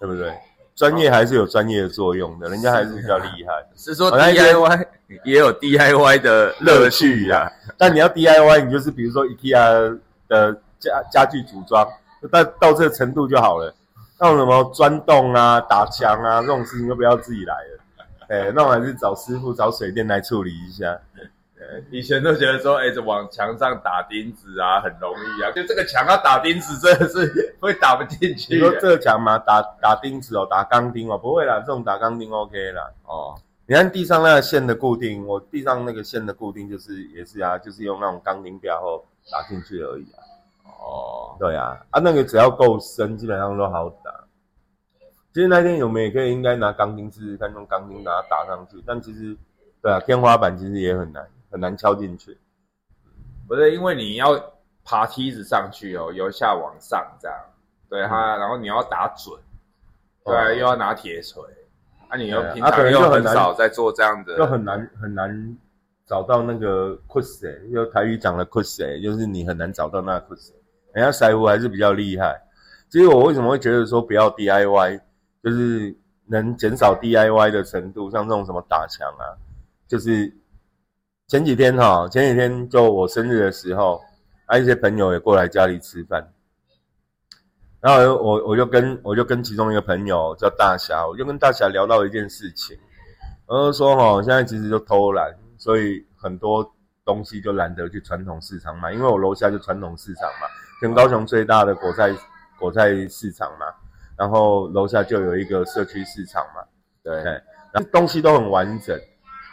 [0.00, 0.36] 对不对？
[0.74, 3.52] 专业还是有专业的作用的，人家还是比较厉害。
[3.76, 4.86] 是说 DIY
[5.24, 11.86] 也有 DIY 的乐趣呀，但你要 DIY，你就是比如说 IKEA 的家家具组装，
[12.30, 13.74] 到到这个程度就好了。
[14.18, 17.78] 那种什么钻洞啊、打墙啊这种事情，就不要自己来了。
[18.28, 20.98] 哎，那我还是找师傅、找水电来处理一下。
[21.90, 25.50] 以前都觉得说，哎，这往墙上打钉子啊，很容易啊。
[25.52, 28.54] 就这个墙要打钉子，真的是会打不进去。
[28.54, 32.90] 你说这个墙嘛，打打钉子哦，打钢钉哦，不会啦，这种打钢钉 OK 啦。
[33.04, 33.34] 哦，
[33.66, 40.18] 你看地上那个线的固定，我地上那个线的固定就是也是啊，就是用那种钢钉标后打进去而已啊。
[40.64, 44.12] 哦，对啊，啊那个只要够深，基本上都好打。
[45.32, 48.82] 其实那天我们也可以应该拿钢钉试试看，用钢钉把它打上去。
[48.86, 49.34] 但其实，
[49.80, 52.36] 对啊，天花板其实也很难，很难敲进去。
[53.46, 54.32] 不是因为你要
[54.84, 57.38] 爬梯子上去哦，由下往上这样，
[57.88, 59.38] 对它，然后你要打准，
[60.24, 61.42] 对，又要拿铁锤，
[62.08, 65.56] 啊，你又平常又很少在做这样的，就很难很难
[66.06, 70.50] 找到那个 cus，就台语讲的 cus，就是你很难找到那 cus。
[70.94, 72.40] 人家腮胡还是比较厉害。
[72.90, 75.00] 其实我为什么会觉得说不要 DIY，
[75.42, 75.94] 就是
[76.26, 79.32] 能减少 DIY 的程度，像这种什么打墙啊，
[79.88, 80.30] 就是
[81.32, 84.02] 前几天哈，前几天就我生日的时候，
[84.44, 86.30] 啊一些朋友也过来家里吃饭，
[87.80, 92.76] 然后我我就跟我就跟其中一个朋友叫大侠，我就跟大侠聊到一件事情，
[93.46, 96.70] 我就说哈，现在其实就偷懒，所以很多
[97.02, 100.46] 东西就懒得去传统市场买，因为我楼下就传统市场嘛，
[100.82, 102.14] 全高雄最大的果菜。
[102.58, 103.64] 果菜市场嘛，
[104.18, 106.62] 然后楼下就有一个社区市场嘛，
[107.02, 108.96] 对，然后东西都很完整，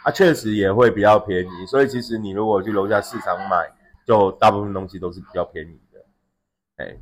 [0.04, 3.70] 啊，确实也会比较便宜，所以其实你如果去楼下市场买，
[4.06, 6.96] 就大部分东西都是比较便宜的，哎，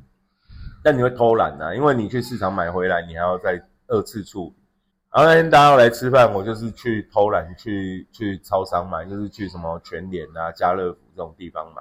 [0.83, 4.65] 但你会偷懒呐，因为你去市场买回来，你还要再二次处理。
[5.11, 11.81] 然后那天大家要来吃饭，我就是去偷懒，去去超商买，就是去什么全联啊、家乐福这种地方买，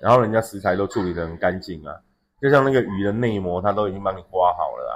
[0.00, 1.94] 然后人家食材都处理得很干净啊。
[2.40, 4.94] 就像那个鱼的内膜，它都已经帮你刮好了啊，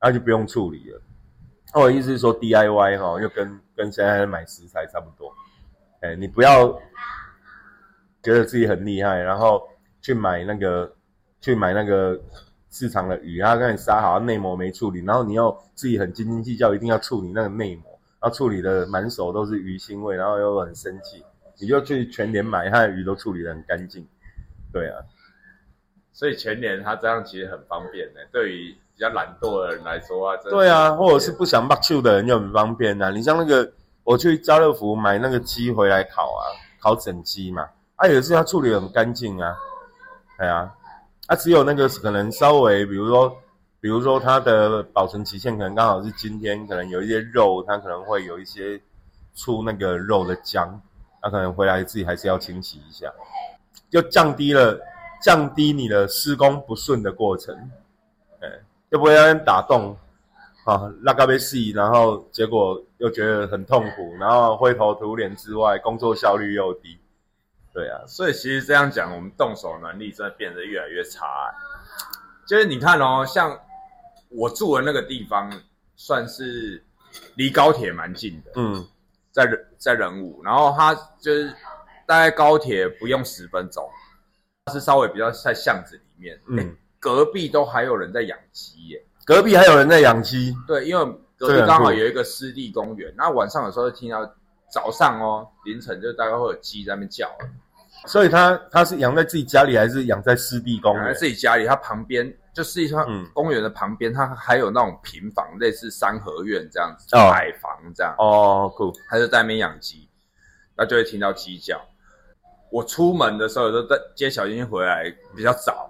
[0.00, 1.00] 那就不用处理了。
[1.72, 5.32] 那我意思是说，DIY 哈，又跟跟现在买食材差不多。
[6.00, 6.68] 哎，你不要
[8.22, 9.62] 觉得自己很厉害，然后
[10.00, 10.92] 去买那个
[11.40, 12.20] 去买那个
[12.70, 21.24] 市场的鱼，它给你杀好，内膜没处理，然后你又自己很斤斤计较，一定要处理那个内膜，然后处理的满手都是鱼腥味，然后又很生气，
[21.60, 24.06] 你就去全年买，它的鱼都处理的很干净。
[24.72, 25.00] 对啊。
[26.12, 33.10] 所以全年他这样其实很方便的，对于比较懒惰的人来说啊，对啊，或者是不想买肉的人就很方便呐。
[33.10, 33.72] 你像那个
[34.04, 36.44] 我去家乐福买那个鸡回来烤啊，
[36.78, 39.56] 烤整鸡嘛，啊也是要处理很干净啊，
[40.36, 40.70] 对啊，
[41.28, 43.34] 啊只有那个可能稍微，比如说，
[43.80, 48.78] 比如说它的保存期限可能刚好是今天，可能有一些肉，它可能会有一些
[49.34, 50.68] 出那个肉的浆，
[51.22, 53.10] 那可能回来自己还是要清洗一下，
[53.88, 54.78] 就降低了。
[55.22, 57.54] 降低你的施工不顺的过程，
[58.40, 58.48] 哎，
[58.90, 59.96] 就不会让人打洞，
[60.64, 66.98] 啊，拉嘎被细，然后结果又觉得很痛苦，然后灰头土脸之外，工作效率又低，
[67.72, 71.26] 对啊，所以其实这样讲，我们动手能力真的变得越来越差。
[72.46, 73.56] 就是你看哦，像
[74.28, 75.50] 我住的那个地方，
[75.94, 76.84] 算是
[77.36, 78.86] 离高铁蛮近的，嗯，
[79.30, 79.48] 在
[79.78, 81.54] 在仁武，然后它就是
[82.06, 83.88] 大概高铁不用十分钟。
[84.64, 91.04] 它是稍微比较在巷子里面，嗯，隔壁都还有人在养鸡耶，隔壁还有人在养鸡，对，因为
[91.36, 94.30] 隔壁刚好有一个湿地公园，那晚上有时候听到
[94.70, 97.26] 早上哦凌晨就大概会有鸡在那边叫，
[98.06, 101.06] 所以他他是养在自己家里还是养在湿地公园？
[101.06, 108.14] 在自己家里，他旁边就是一串公园的旁边，他还有那种平房，类似三合院这样子，矮房这样。
[108.18, 110.06] 哦，酷，他就在那边养鸡，
[110.76, 111.80] 那就会听到鸡叫。
[112.70, 115.89] 我出门的时候，有时候在接小英回来比较早，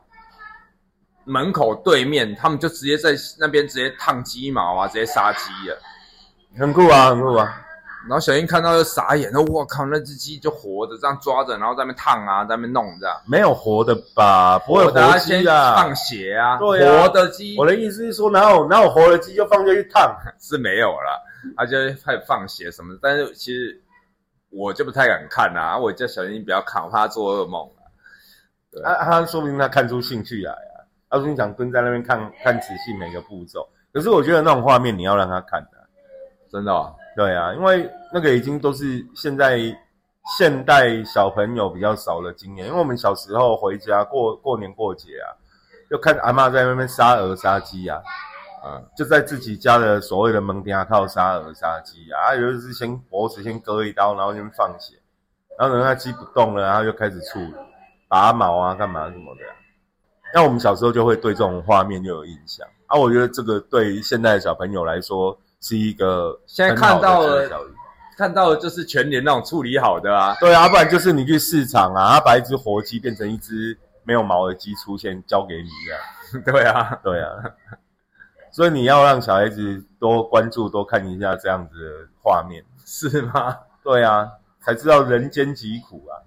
[1.31, 5.79] 门口对面他们就直接在那边直接烫鸡毛啊，直接杀鸡了，
[6.59, 7.62] 很酷啊，很酷啊。
[8.09, 13.16] 然后小英看到就傻眼了，我靠，那只鸡就活着这样抓着，然后在那边烫啊，在那边弄这样。
[13.27, 14.59] 没有活的吧？
[14.66, 15.77] 不会活鸡啊？
[15.77, 16.59] 放血啊？
[16.59, 17.57] 对啊，活的鸡。
[17.59, 20.16] 我的意思是说，哪有哪有活的鸡就放下去烫？
[20.40, 21.23] 是没有了，
[21.57, 23.81] 他就开始放血什么的，但是其实。
[24.53, 27.87] 我就不太敢看呐，我叫小英不要看，我怕他做噩梦啊。
[28.83, 30.69] 他他说明他看出兴趣来啊，
[31.11, 33.68] 他说你想蹲在那边看看仔细每个步骤。
[33.92, 35.87] 可是我觉得那种画面你要让他看的，
[36.51, 36.94] 真的。
[37.16, 39.59] 对啊，因为那个已经都是现在
[40.38, 45.35] 现代小朋友比较少的经验，因为我们小时候回家过过年过节啊，
[45.90, 48.01] 就看阿妈在那边杀鹅杀鸡啊。
[48.62, 54.96] 啊，就在自己家的所谓的门边靠杀鹅杀鸡啊，有的是先脖子先割一刀，然后先放血，
[55.59, 57.55] 然后等它鸡不动了，然后就开始处理
[58.07, 59.40] 拔毛啊，干嘛什么的。
[60.35, 62.99] 那我们小时候就会对这种画面就有印象啊。
[62.99, 67.49] 我觉得这个对现在的小朋友来说是一个现在看到了，
[68.16, 70.37] 看到的就是全年那种处理好的啊。
[70.40, 75.99] 对啊，不然就是你去市场啊，他把一只活鸡变成一只没有毛的鸡出现交给你啊。
[76.47, 77.31] 对啊，对啊。
[78.53, 83.57] 所以你要让小孩子多关注、多看一下这样子的画面，是吗？
[83.83, 84.29] 对啊，
[84.61, 86.19] 才知道人间疾苦啊，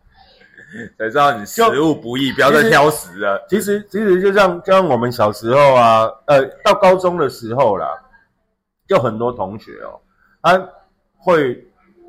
[0.97, 3.45] 才知道你食物不易，不要再挑食了。
[3.49, 7.87] 其实，其实就像就像我们小时候啊，呃，到高中的时候啦，
[8.87, 9.99] 就很多同学哦，
[10.41, 10.69] 他
[11.17, 11.65] 会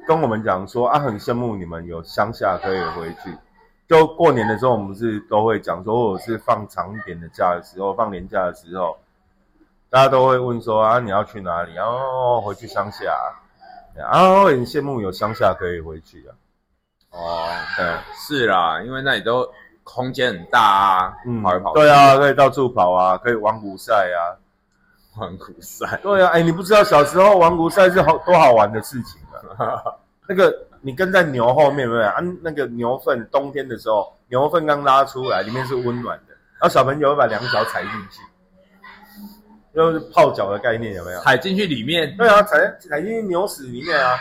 [0.06, 3.36] 跟我们讲说啊，很羡慕你们有乡下可以回去。
[3.86, 8.96] 就过年的时候，我们不是都会讲说，或者是放长一点的假的时候，放年假的时候。
[9.90, 11.72] 大家都会问说啊，你要去哪里？
[11.74, 13.14] 然后回去乡下，
[13.94, 16.34] 然后很羡慕有乡下可以回去啊。
[17.14, 19.48] 哦，对，是啦，因为那里都
[19.82, 24.36] 空间很大啊，嗯跑来跑，对啊，可以到处跑啊，可以玩古赛啊。
[25.16, 29.20] 玩古赛，对啊，哎，你不知道小时候玩古赛是好多好玩的事情
[29.56, 29.80] 啊。
[30.26, 32.16] 那个你跟在牛后面，对不对啊？
[32.42, 38.22] 那个牛粪冬天的时候，牛粪刚拉出来，里面是温暖的，然后小朋友会把两脚踩进去，
[39.72, 41.20] 就是泡脚的概念，有没有？
[41.20, 44.16] 踩进去里面，对啊，踩踩进去牛屎里面啊。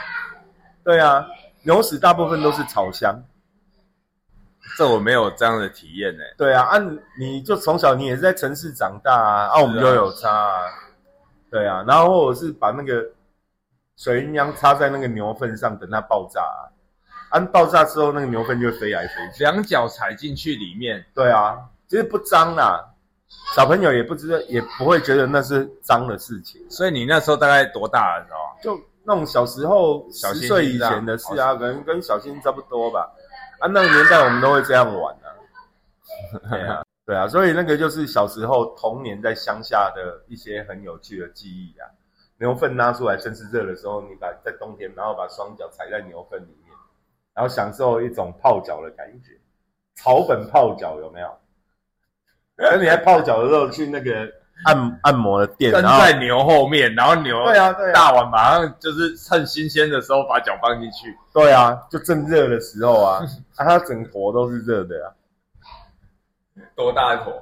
[0.84, 1.25] 对啊，
[1.63, 3.23] 牛屎大部分都是草香。
[4.78, 6.23] 这我没有这样的体验呢。
[6.38, 6.80] 对啊，啊，
[7.19, 10.62] 你就从小你也是在城市长大啊，啊，我们就有差啊。
[11.52, 13.06] 对啊，然后或者是把那个
[13.97, 16.71] 水银浆插在那个牛粪上，等它爆炸啊。
[17.30, 19.43] 按爆炸之后，那个牛粪就会飞来飞去。
[19.43, 22.84] 两脚踩进去里面，对啊，其实不脏啦，
[23.56, 26.60] 小朋友也不知道，也不会觉得那是脏的事情。
[26.69, 28.39] 所以你那时候大概多大的时候？
[28.63, 33.12] 就那种小时候十岁以前的事啊，可能跟小新差不多吧。
[33.60, 35.28] 啊，那个年代我们都会这样玩啊。
[36.50, 41.88] 对啊， 对啊，所以那个就是小时候童年在乡下的一些很有趣的记忆啊。
[42.39, 46.76] 牛粪拉出来，正是热的时候，你把在冬天，然后把双脚踩在牛粪里面，
[47.34, 49.39] 然后享受一种泡脚的感觉，
[49.96, 51.28] 草本泡脚有没有？
[52.58, 54.30] 而你在泡脚的时候去那个
[54.65, 63.21] 按按摩的店，跟然后在牛后面，然后牛对啊对啊大碗马上就是趁新鲜的时候把脚放进去，对啊，就正热的时候啊，
[63.56, 65.12] 啊，它整坨都是热的啊。
[66.76, 67.34] 多大一坨？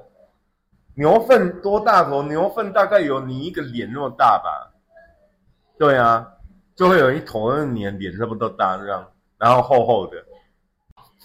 [0.95, 2.21] 牛粪多大坨？
[2.23, 4.71] 牛粪大概有你一个脸那么大吧？
[5.77, 6.27] 对啊，
[6.75, 9.07] 就会有一坨，那你的脸差不多大这样，
[9.37, 10.17] 然后厚厚的。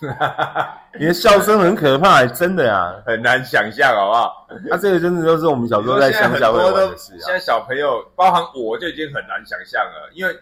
[0.99, 4.47] 你的笑声很可怕、真的呀、很难想象，好不好？
[4.71, 7.19] 啊，这个真的都是我们小时候在乡下会玩的事啊。
[7.21, 10.37] 现在小朋友，包含我就已经很难想象了，因为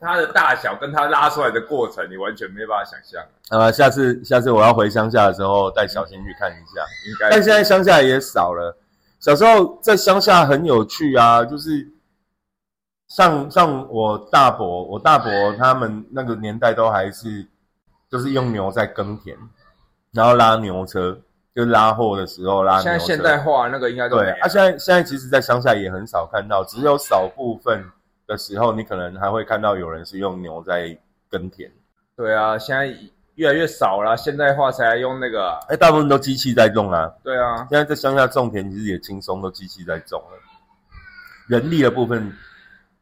[0.00, 3.22] 它的大小跟它拉出来的过程，你完全没办法想象。
[3.50, 6.82] 呃，下次下次我要回乡下的时候，带小新去看一下。
[7.08, 8.76] 应该但现在乡下也少了。
[9.20, 11.88] 小时候在乡下很有趣啊，就是
[13.08, 17.46] 像像我大伯，我大伯他们那个年代都还是
[18.12, 19.34] 就是用牛在耕田，
[20.12, 21.18] 然后拉牛车，
[21.54, 22.90] 就拉货的时候拉牛车。
[22.90, 27.82] 现在现代化那个应该对啊，现在现在其实，在乡下也很少看到，只有少部分
[28.26, 30.94] 的时候，你可能还会看到有人是用牛在
[31.30, 31.72] 耕田。
[32.14, 32.86] 对啊，现在
[33.36, 35.58] 越来越少了，现代化才用那个啊。
[35.68, 37.10] 哎，大部分都机器在种啊。
[37.24, 40.38] 对啊，现在在乡下种田其实也轻松，都机器在种了，
[41.46, 42.30] 人力的部分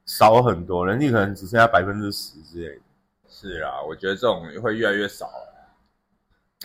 [0.06, 2.82] 少很多，人力可能只剩下百分之十之类的。
[3.40, 5.54] 是啊，我觉得这种会越来越少了。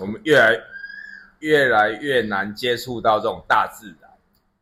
[0.02, 0.60] 我们越来
[1.40, 4.12] 越来越难接触到这种大自然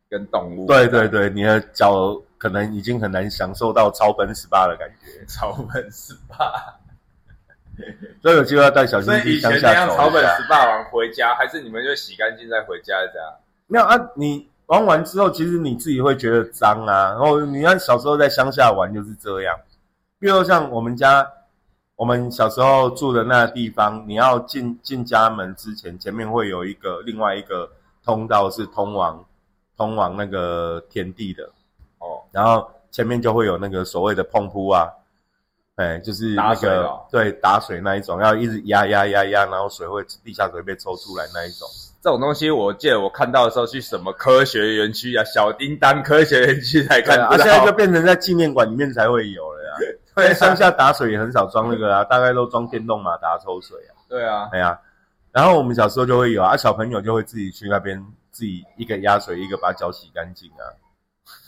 [0.08, 0.67] 跟动物。
[0.67, 6.36] 对对，对，你的脚可能已经很难享受到超奔十八的感觉，草本十八。
[8.21, 10.23] 所以有机会要带小新所以去乡下走样草本。
[10.38, 13.34] 十八完回家，还是你们就洗干净再回家这样？
[13.65, 17.10] 没有啊，你玩完之后，其实你自己会觉得脏啊。
[17.10, 19.60] 然后你看小时候在乡下玩就是这样，
[20.19, 21.28] 比如像我们家，
[21.96, 27.70] 我们小时候住的那个地方，你要进进家门之前，前面会有一个另外一个
[28.04, 29.24] 通道是通往
[29.78, 31.44] 通往那个田地的，
[32.00, 34.90] 哦，然后前面就会有那个所谓的碰扑啊，
[35.76, 37.06] 哎，就是那打水的个哦。
[37.12, 41.68] 对打水那一种，要一直压压压压，然后水会地下水被抽出来那一种。
[42.02, 47.28] 这种东西我记得我看到的时候去什么科学园区啊，小叮当科学园区才看到。
[47.28, 49.53] 啊现在就变成在纪念馆里面才会有了
[50.21, 50.28] 呀。
[50.28, 53.95] 对乡下打水也很少装那个啊，大概都装电动马达抽水啊。
[54.08, 54.80] 对啊，哎呀，
[55.32, 57.99] 然后我们小时候就会有啊，小朋友就会自己去那边
[58.32, 60.63] 自己一个压水，一个把脚洗干净啊。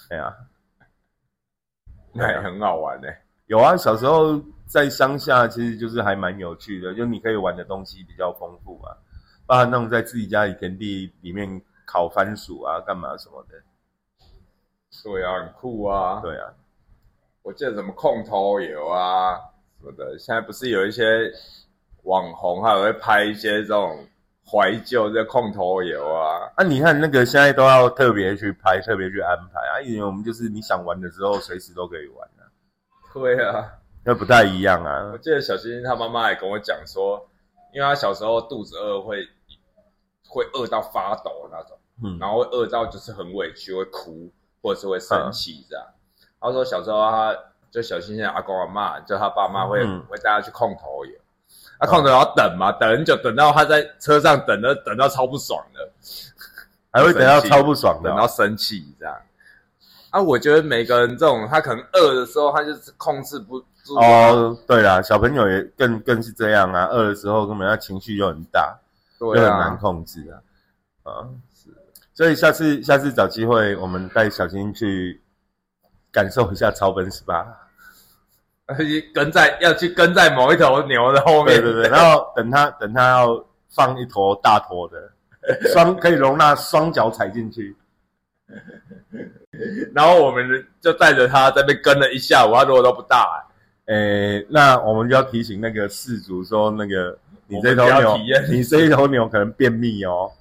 [0.09, 0.35] 哎呀，
[2.13, 3.07] 那也很好玩呢、
[3.47, 8.97] 有啊，小时候在乡下其实就是还蛮有趣的，就你可以玩的东西比较丰富啊，
[9.45, 13.55] 包含那种在自己家里田地里面烤番薯啊，干嘛什么的。
[15.03, 16.19] 对啊，很酷啊。
[16.21, 16.49] 对啊，
[17.45, 19.35] 我记得什么控头油啊
[19.79, 21.31] 什么的，现在不是有一些
[22.01, 24.03] 网红还有会拍一些这种
[24.43, 26.51] 怀旧这控头油啊。
[26.55, 32.49] 啊，你看那个现在都要特别去拍，特别去安排啊，以前我们就是你想玩的时候随时都可以玩啊，
[33.13, 33.71] 对啊，
[34.03, 35.17] 那不太一样啊我。
[35.19, 37.29] 记得小星星他妈妈也跟我讲说，
[37.75, 39.23] 因为他小时候肚子饿会
[40.27, 44.31] 会饿到发抖那种，嗯，然后会饿到就是很委屈，会哭
[44.63, 45.85] 或者是会生气这样。
[46.45, 47.35] 他说小时候他
[47.71, 50.01] 就小星星的阿公阿妈，就他爸妈会、嗯。
[50.09, 51.13] 会带他去控头油，
[51.79, 55.89] 啊控头油要等嘛，等很久，等到他在车上等的等到超不爽的，
[56.91, 59.15] 还会等到超不爽的哦、等到生气这样。
[60.11, 63.95] 啊，我觉得每个人这种他可能饿的时候，他就是控制不住。
[63.95, 68.79] 哦，对啦，小朋友也更更是这样啊，饿的时候根本他情绪又很大，
[69.19, 70.39] 对又很难控制啊。
[71.03, 71.69] 啊，是，
[72.13, 75.21] 所以下次下次找机会，我们带小新去
[76.15, 77.45] 感受一下草本 SPA。
[79.13, 85.11] 跟在要去跟在某一头牛的后面，对对对，然后等他等他要放一坨大坨的，
[85.71, 87.75] 双可以容纳双脚踩进去，
[89.93, 93.45] 然后我们就带着他在那跟了一下午，他如果都不大，
[93.85, 98.17] 诶，那我们就要提醒那个事主说，那个你这头牛
[98.49, 100.31] 你这一头牛可能便秘哦，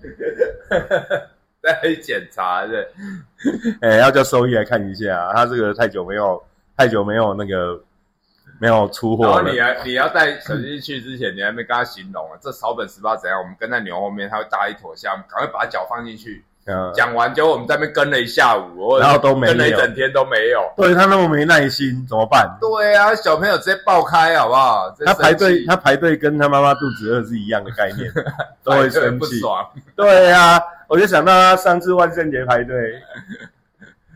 [1.64, 2.86] 再去检查的。
[3.80, 6.44] 诶，要叫兽医来看一下，他这个太久没有
[6.76, 7.82] 太久没有那个
[8.60, 13.40] 没有出货了后你，还你要带小鸡去之前，你还没跟他形容啊，这草本十八怎样？
[13.40, 16.44] 我们跟在牛后面，它会搭一坨下，我们赶快把脚放进去。
[16.66, 20.62] 嗯，讲完，结果我们在那边跟了一下午，然后都没有跟了一整天都没有。
[20.76, 22.56] 对他那么没耐心怎么办？
[22.60, 24.90] 对啊，小朋友直接爆开好不好？
[25.04, 28.10] 他排队他排队跟他妈妈肚子饿是一样的概念，
[28.64, 29.18] 都会生气。
[29.18, 29.68] 不爽。
[29.94, 30.58] 对啊、
[30.88, 32.94] 我就想到他上次万圣节排队，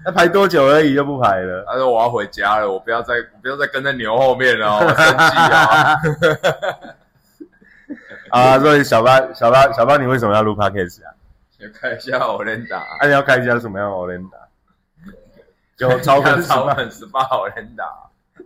[0.03, 1.65] 他排多久而已就不排了。
[1.67, 5.97] 他说我要回家了，我不要再我不要再跟在牛后面了哦，我生气啊！
[8.33, 11.13] 啊，所以小八小八小八，你为什么要录 podcast 啊？
[11.59, 14.41] 先看一下欧连达，啊，你要开一下什么样的 o l e n d a
[15.77, 17.85] 就超粉十超八，粉十八欧连达，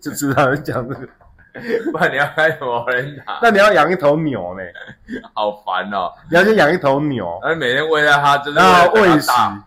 [0.01, 1.09] 就知道人讲这个。
[1.93, 3.39] 不然你要开什么欧连达？
[3.43, 4.63] 那你要养一头牛呢？
[5.35, 6.11] 好烦哦！
[6.31, 9.65] 你要先养一头牛，然后每天喂在它就是然后喂食等它大，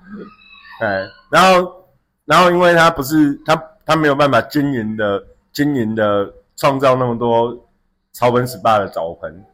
[0.87, 1.85] 哎，然后
[2.25, 5.23] 然后因为它不是它它没有办法均匀的
[5.53, 7.55] 均匀的创造那么多
[8.13, 9.45] 超本 SPA 的澡盆，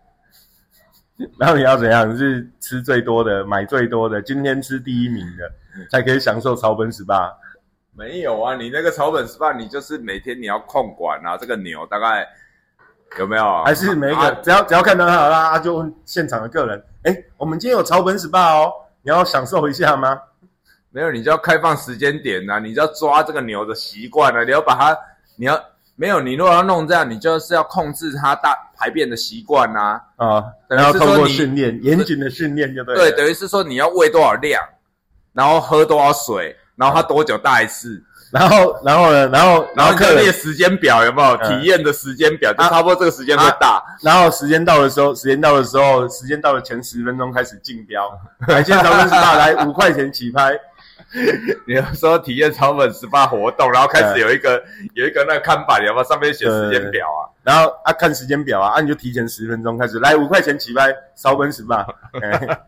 [1.39, 2.15] 然后你要怎样？
[2.17, 5.51] 是吃最多的，买最多的，今天吃第一名的，
[5.89, 7.31] 才可以享受草本 SPA。
[7.93, 12.27] 没有啊，你那个草本 SPA，你就是每天你要控管啊，这个牛大概
[13.19, 13.63] 有没有？
[13.63, 20.19] 还是每一个、啊只要只要看到他啦，他就问现场的客人：哎，我们今天有草本 SPA 哦，你要享受一下吗？
[20.89, 24.97] 没有，你就要开放时间点呐、你就要抓这个牛的习惯啊，你要把它，
[25.35, 25.61] 你要
[25.95, 30.01] 没有，你如果要弄这样，你就是要控制它大排便的习惯呐。
[30.15, 33.01] 啊，然后透是说你过训练，严谨的训练就对了。
[33.01, 34.59] 对，等于是说你要喂多少量，
[35.33, 38.01] 然后喝多少水，然后它多久大一次，
[38.31, 41.35] 然后然后呢，然后然后你就列，时间表，有没有？
[41.37, 43.83] 嗯体验的时间表，就啊差不多这个时间会大。
[44.01, 48.09] 然后时间到的时候，时间到的时候，时间到了前十分钟开始竞标，
[48.47, 50.57] 海鲜草本 SPA 来五块钱起拍，
[51.67, 54.63] 你要说体验草本 SPA 活动，然后开始有一个
[54.93, 56.03] 有一个那个看板，有没有？
[56.03, 57.21] 上面写时间表啊。
[57.43, 61.85] 然后啊看时间表啊，啊你就提前十分钟开始，来五块钱起拍，草本 SPA，
[62.21, 62.61] 哎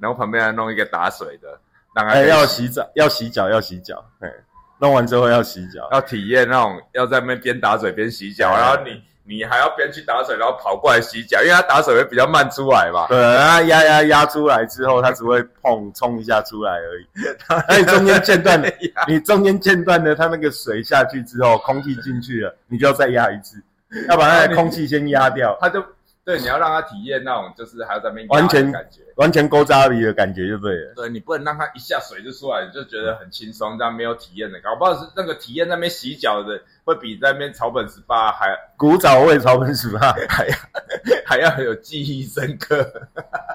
[0.00, 1.58] 然后旁边还弄一个打水的，
[1.94, 4.30] 让它哎可以要洗澡，要洗脚，要洗脚，哎，
[4.78, 8.60] 弄完之后要洗脚，要体验那种要在那边边打水边洗脚，哎。
[8.60, 13.06] 然后你你还要边去打水，然后跑过来洗脚，因为它打水会比较慢出来嘛。
[13.08, 17.06] 对，然后压压压出来之后，它只会碰冲一下出来而已。
[17.68, 18.62] 那你中间间断，
[19.06, 23.62] 你中间间断的，它那个水下去之后，空气进去了，你就要再压一次，
[24.08, 25.84] 要把那个空气先压掉，它就
[26.24, 29.00] 对你要让他体验那种就是还要在那边压完全感觉。
[29.16, 30.94] 完全勾扎里的感觉就对了。
[30.94, 40.54] 对你不能让他一下水就出来，你就觉得很轻松，这样没有体验的，搞不好是那个体验那边洗脚的会比在那边草本 SPA 还古早味草本 SPA，还要
[41.26, 42.84] 还要有记忆深刻。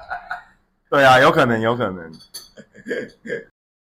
[0.91, 2.11] 对啊，有可能，有可能。